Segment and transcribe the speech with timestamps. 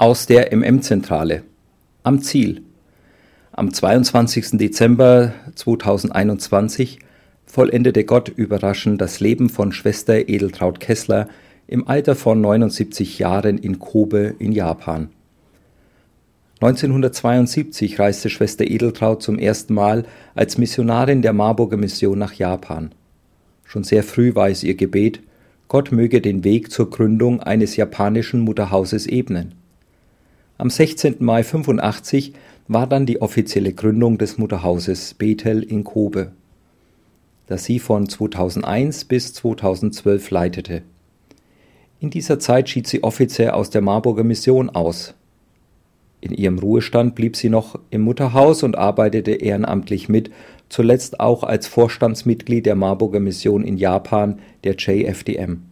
[0.00, 1.42] Aus der MM-Zentrale.
[2.04, 2.62] Am Ziel.
[3.50, 4.50] Am 22.
[4.52, 7.00] Dezember 2021
[7.44, 11.26] vollendete Gott überraschend das Leben von Schwester Edeltraut Kessler
[11.66, 15.08] im Alter von 79 Jahren in Kobe in Japan.
[16.60, 20.04] 1972 reiste Schwester Edeltraut zum ersten Mal
[20.36, 22.92] als Missionarin der Marburger Mission nach Japan.
[23.64, 25.18] Schon sehr früh war es ihr Gebet,
[25.66, 29.57] Gott möge den Weg zur Gründung eines japanischen Mutterhauses ebnen.
[30.60, 31.18] Am 16.
[31.20, 32.32] Mai 85
[32.66, 36.32] war dann die offizielle Gründung des Mutterhauses Bethel in Kobe,
[37.46, 40.82] das sie von 2001 bis 2012 leitete.
[42.00, 45.14] In dieser Zeit schied sie offiziell aus der Marburger Mission aus.
[46.20, 50.32] In ihrem Ruhestand blieb sie noch im Mutterhaus und arbeitete ehrenamtlich mit,
[50.68, 55.67] zuletzt auch als Vorstandsmitglied der Marburger Mission in Japan, der JFDM.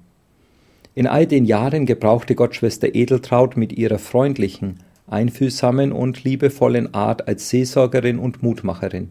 [0.97, 7.51] In all den Jahren gebrauchte Gottschwester Edeltraut mit ihrer freundlichen, einfühlsamen und liebevollen Art als
[7.51, 9.11] Seelsorgerin und Mutmacherin.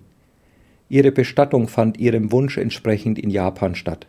[0.90, 4.08] Ihre Bestattung fand ihrem Wunsch entsprechend in Japan statt.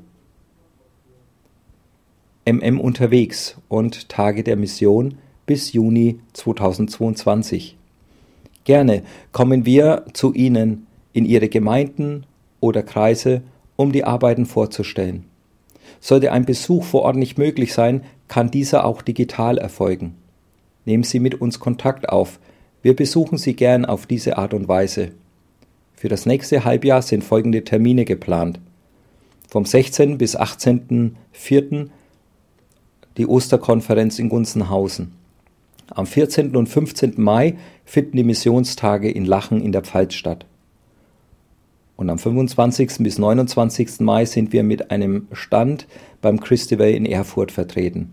[2.46, 5.16] MM unterwegs und Tage der Mission
[5.48, 7.78] bis Juni 2022.
[8.64, 12.26] Gerne kommen wir zu Ihnen in Ihre Gemeinden
[12.60, 13.42] oder Kreise,
[13.76, 15.26] um die Arbeiten vorzustellen.
[16.00, 20.16] Sollte ein Besuch vor Ort nicht möglich sein, kann dieser auch digital erfolgen.
[20.86, 22.40] Nehmen Sie mit uns Kontakt auf.
[22.82, 25.12] Wir besuchen Sie gern auf diese Art und Weise.
[25.96, 28.60] Für das nächste Halbjahr sind folgende Termine geplant.
[29.50, 30.18] Vom 16.
[30.18, 31.88] bis 18.04.
[33.18, 35.14] die Osterkonferenz in Gunzenhausen.
[35.90, 36.56] Am 14.
[36.56, 37.14] und 15.
[37.18, 40.46] Mai finden die Missionstage in Lachen in der Pfalz statt.
[41.96, 42.98] Und am 25.
[43.00, 44.00] bis 29.
[44.00, 45.88] Mai sind wir mit einem Stand
[46.22, 48.12] beim Christiway in Erfurt vertreten.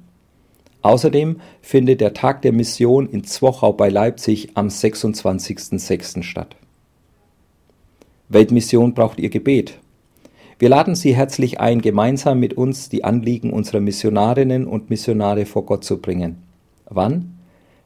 [0.82, 6.22] Außerdem findet der Tag der Mission in Zwochau bei Leipzig am 26.06.
[6.22, 6.56] statt.
[8.28, 9.78] Weltmission braucht ihr Gebet.
[10.58, 15.66] Wir laden Sie herzlich ein, gemeinsam mit uns die Anliegen unserer Missionarinnen und Missionare vor
[15.66, 16.36] Gott zu bringen.
[16.88, 17.39] Wann?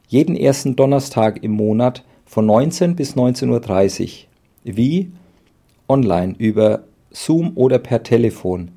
[0.07, 4.09] Jeden ersten Donnerstag im Monat von 19 bis 19.30 Uhr.
[4.75, 5.11] Wie?
[5.87, 8.71] Online über Zoom oder per Telefon.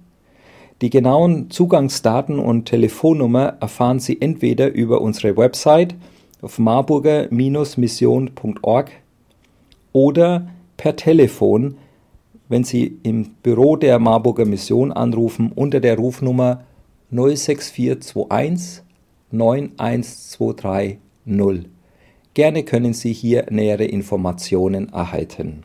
[0.81, 5.97] Die genauen Zugangsdaten und Telefonnummer erfahren Sie entweder über unsere Website
[6.41, 8.93] auf marburger-mission.org
[9.93, 11.78] oder per Telefon,
[12.49, 16.63] wenn Sie im Büro der Marburger Mission anrufen unter der Rufnummer
[17.10, 18.84] 06421
[19.33, 21.08] 9123 0.
[22.34, 25.65] Gerne können Sie hier nähere Informationen erhalten.